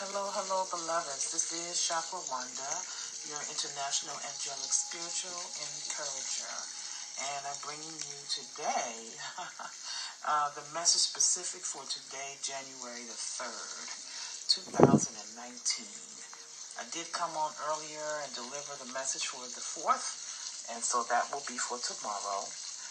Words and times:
Hello, 0.00 0.32
hello, 0.32 0.64
beloveds. 0.72 1.28
This 1.28 1.52
is 1.52 1.76
Chakra 1.76 2.24
Wanda, 2.32 2.72
your 3.28 3.36
international 3.52 4.16
angelic 4.24 4.72
spiritual 4.72 5.44
encourager. 5.60 6.56
And 7.20 7.44
I'm 7.44 7.60
bringing 7.60 8.00
you 8.08 8.16
today 8.32 8.96
uh, 10.24 10.56
the 10.56 10.64
message 10.72 11.04
specific 11.04 11.60
for 11.68 11.84
today, 11.84 12.40
January 12.40 13.04
the 13.12 13.20
3rd, 13.44 14.56
2019. 14.64 15.84
I 16.80 16.88
did 16.96 17.12
come 17.12 17.36
on 17.36 17.52
earlier 17.68 18.24
and 18.24 18.32
deliver 18.32 18.80
the 18.80 18.88
message 18.96 19.28
for 19.28 19.44
the 19.52 19.60
4th, 19.60 20.72
and 20.72 20.80
so 20.80 21.04
that 21.12 21.28
will 21.28 21.44
be 21.44 21.60
for 21.60 21.76
tomorrow. 21.76 22.48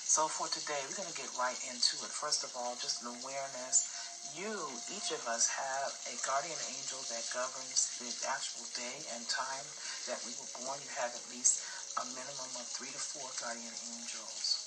So 0.10 0.26
for 0.26 0.50
today, 0.50 0.82
we're 0.90 0.98
going 0.98 1.14
to 1.14 1.22
get 1.22 1.30
right 1.38 1.62
into 1.70 1.94
it. 2.02 2.10
First 2.10 2.42
of 2.42 2.50
all, 2.58 2.74
just 2.82 3.06
an 3.06 3.14
awareness 3.22 3.94
you, 4.34 4.58
each 4.90 5.14
of 5.14 5.22
us, 5.30 5.46
have 5.54 5.94
a 6.10 6.18
guardian 6.26 6.58
angel 6.66 6.98
that 7.14 7.22
governs 7.30 7.94
the 8.02 8.10
actual 8.26 8.66
day 8.74 9.06
and 9.14 9.22
time 9.30 9.62
that 10.10 10.18
we 10.26 10.34
were 10.42 10.50
born. 10.66 10.82
You 10.82 10.90
have 10.98 11.14
at 11.14 11.22
least 11.30 11.62
a 12.02 12.10
minimum 12.18 12.52
of 12.58 12.66
three 12.74 12.90
to 12.90 12.98
four 12.98 13.30
guardian 13.38 13.70
angels. 13.94 14.66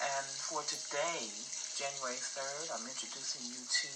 And 0.00 0.24
for 0.24 0.64
today, 0.64 1.36
January 1.76 2.16
3rd, 2.16 2.72
I'm 2.72 2.88
introducing 2.88 3.44
you 3.44 3.60
to 3.60 3.92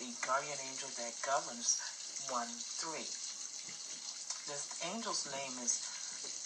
the 0.00 0.08
guardian 0.24 0.56
angel 0.72 0.88
that 1.04 1.12
governs 1.20 1.76
1 2.32 2.48
3. 2.80 2.96
This 4.48 4.72
angel's 4.88 5.28
name 5.28 5.52
is 5.60 5.84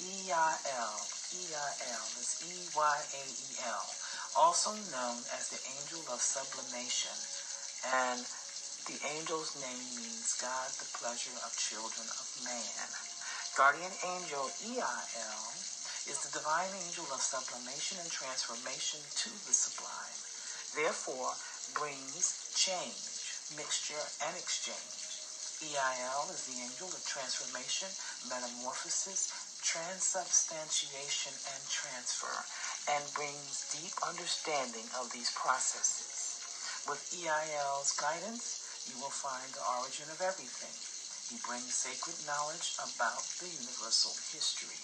E-I-L. 0.01 0.97
E-I-L. 1.35 2.05
It's 2.19 2.43
E-Y-A-E-L. 2.43 3.85
Also 4.37 4.71
known 4.95 5.19
as 5.35 5.51
the 5.51 5.63
angel 5.79 6.03
of 6.13 6.21
sublimation 6.21 7.17
and 7.87 8.21
the 8.89 8.99
angel's 9.21 9.53
name 9.61 9.85
means 10.01 10.35
God, 10.41 10.69
the 10.81 10.89
pleasure 10.97 11.37
of 11.45 11.53
children 11.57 12.09
of 12.09 12.27
man. 12.41 12.89
Guardian 13.53 13.93
angel 14.17 14.49
EIL 14.65 15.45
is 16.09 16.25
the 16.25 16.41
divine 16.41 16.73
angel 16.89 17.05
of 17.13 17.21
sublimation 17.21 18.01
and 18.01 18.09
transformation 18.09 19.03
to 19.03 19.31
the 19.45 19.53
sublime. 19.53 20.19
Therefore, 20.73 21.37
brings 21.77 22.55
change, 22.57 23.59
mixture, 23.61 24.05
and 24.25 24.35
exchange. 24.41 25.09
EIL 25.59 26.31
is 26.31 26.47
the 26.47 26.59
angel 26.63 26.89
of 26.89 27.03
transformation, 27.05 27.91
metamorphosis, 28.31 29.48
transubstantiation, 29.69 31.37
and 31.53 31.61
transfer, 31.69 32.33
and 32.89 33.05
brings 33.13 33.69
deep 33.69 33.93
understanding 34.01 34.89
of 34.97 35.13
these 35.13 35.29
processes. 35.37 36.41
With 36.89 37.05
EIL's 37.13 37.93
guidance, 38.01 38.65
you 38.89 38.97
will 38.97 39.13
find 39.13 39.45
the 39.53 39.61
origin 39.77 40.09
of 40.09 40.25
everything. 40.25 40.73
He 41.29 41.37
brings 41.45 41.69
sacred 41.69 42.17
knowledge 42.25 42.81
about 42.81 43.21
the 43.45 43.53
universal 43.53 44.17
history 44.33 44.81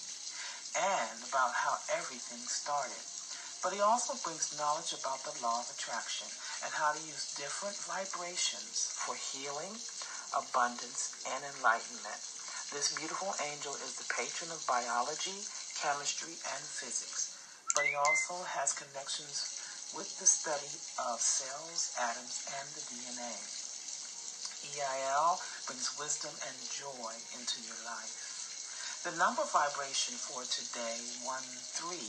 and 0.77 1.17
about 1.33 1.57
how 1.57 1.81
everything 1.89 2.45
started. 2.45 3.01
But 3.65 3.73
he 3.73 3.81
also 3.81 4.13
brings 4.21 4.53
knowledge 4.61 4.93
about 4.93 5.25
the 5.25 5.33
law 5.41 5.65
of 5.65 5.73
attraction 5.73 6.29
and 6.61 6.77
how 6.77 6.93
to 6.93 7.01
use 7.09 7.33
different 7.41 7.81
vibrations 7.89 8.93
for 8.93 9.17
healing, 9.17 9.81
abundance, 10.37 11.17
and 11.25 11.41
enlightenment. 11.57 12.44
This 12.73 12.97
beautiful 12.97 13.37
angel 13.45 13.77
is 13.85 14.01
the 14.01 14.09
patron 14.09 14.49
of 14.49 14.65
biology, 14.65 15.45
chemistry, 15.77 16.33
and 16.33 16.63
physics. 16.65 17.37
But 17.77 17.85
he 17.85 17.93
also 17.93 18.41
has 18.57 18.73
connections 18.73 19.61
with 19.93 20.17
the 20.17 20.25
study 20.25 20.73
of 20.97 21.21
cells, 21.21 21.93
atoms, 22.01 22.49
and 22.57 22.67
the 22.73 22.85
DNA. 22.89 23.37
EIL 24.75 25.37
brings 25.69 25.93
wisdom 26.01 26.33
and 26.41 26.57
joy 26.73 27.13
into 27.37 27.61
your 27.69 27.79
life. 27.85 29.05
The 29.05 29.13
number 29.21 29.45
vibration 29.45 30.17
for 30.17 30.41
today, 30.49 31.05
1-3, 31.21 32.01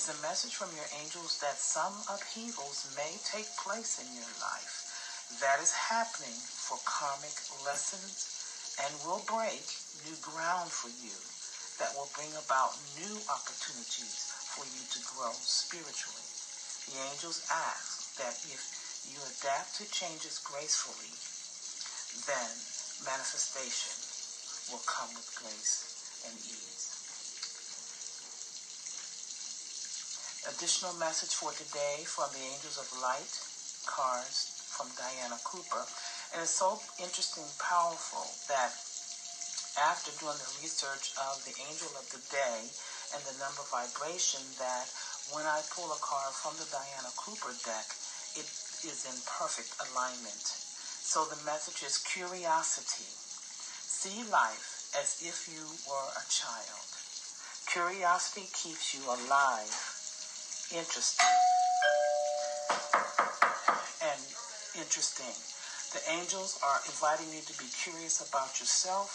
is 0.00 0.08
a 0.08 0.22
message 0.24 0.56
from 0.56 0.72
your 0.72 0.88
angels 0.96 1.38
that 1.44 1.60
some 1.60 1.92
upheavals 2.08 2.88
may 2.96 3.20
take 3.20 3.52
place 3.60 4.00
in 4.00 4.08
your 4.16 4.32
life. 4.40 5.36
That 5.44 5.60
is 5.60 5.76
happening 5.76 6.40
for 6.40 6.80
karmic 6.88 7.36
lessons 7.62 8.43
and 8.82 8.90
will 9.06 9.22
break 9.28 9.62
new 10.02 10.16
ground 10.22 10.70
for 10.70 10.90
you 10.98 11.14
that 11.78 11.94
will 11.94 12.10
bring 12.14 12.30
about 12.38 12.74
new 12.98 13.14
opportunities 13.30 14.30
for 14.54 14.66
you 14.66 14.82
to 14.90 15.00
grow 15.14 15.34
spiritually. 15.42 16.26
The 16.90 16.98
angels 17.10 17.42
ask 17.50 18.14
that 18.18 18.38
if 18.50 18.62
you 19.10 19.18
adapt 19.18 19.76
to 19.78 19.84
changes 19.90 20.38
gracefully, 20.42 21.10
then 22.26 22.50
manifestation 23.02 23.94
will 24.70 24.82
come 24.86 25.10
with 25.18 25.28
grace 25.34 26.22
and 26.26 26.34
ease. 26.38 26.94
Additional 30.46 30.92
message 31.00 31.32
for 31.32 31.50
today 31.56 32.04
from 32.04 32.28
the 32.36 32.44
Angels 32.52 32.76
of 32.76 32.86
Light 33.00 33.32
cards 33.88 34.54
from 34.70 34.88
Diana 34.96 35.40
Cooper. 35.44 35.84
And 36.34 36.42
it's 36.42 36.58
so 36.58 36.82
interesting, 36.98 37.46
powerful 37.62 38.26
that 38.50 38.74
after 39.78 40.10
doing 40.18 40.34
the 40.34 40.50
research 40.58 41.14
of 41.14 41.38
the 41.46 41.54
angel 41.62 41.94
of 41.94 42.10
the 42.10 42.18
day 42.26 42.58
and 43.14 43.22
the 43.22 43.38
number 43.38 43.62
vibration 43.70 44.42
that 44.58 44.90
when 45.30 45.46
I 45.46 45.62
pull 45.70 45.94
a 45.94 46.00
card 46.02 46.34
from 46.34 46.58
the 46.58 46.66
Diana 46.74 47.14
Cooper 47.14 47.54
deck, 47.62 47.86
it 48.34 48.50
is 48.82 49.06
in 49.06 49.14
perfect 49.30 49.78
alignment. 49.78 50.42
So 51.06 51.22
the 51.30 51.38
message 51.46 51.86
is 51.86 52.02
curiosity. 52.02 53.06
See 53.86 54.26
life 54.26 54.90
as 54.98 55.22
if 55.22 55.46
you 55.46 55.62
were 55.86 56.10
a 56.18 56.24
child. 56.26 56.82
Curiosity 57.70 58.50
keeps 58.50 58.90
you 58.90 59.06
alive, 59.06 59.70
interested, 60.74 61.30
and 64.02 64.18
interesting. 64.74 65.38
The 65.94 66.10
angels 66.10 66.58
are 66.58 66.82
inviting 66.90 67.30
you 67.30 67.38
to 67.46 67.54
be 67.54 67.70
curious 67.70 68.18
about 68.18 68.58
yourself, 68.58 69.14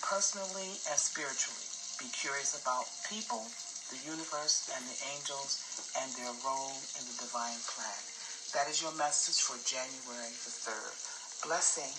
personally 0.00 0.80
and 0.88 0.96
spiritually. 0.96 1.68
Be 2.00 2.08
curious 2.08 2.56
about 2.56 2.88
people, 3.04 3.44
the 3.92 4.00
universe 4.00 4.64
and 4.72 4.80
the 4.88 4.96
angels 5.12 5.60
and 6.00 6.08
their 6.16 6.32
role 6.40 6.72
in 6.96 7.04
the 7.04 7.20
divine 7.20 7.60
plan. 7.68 8.00
That 8.56 8.64
is 8.64 8.80
your 8.80 8.96
message 8.96 9.44
for 9.44 9.60
January 9.68 10.32
the 10.40 10.52
3rd. 10.56 10.96
Blessing. 11.44 11.92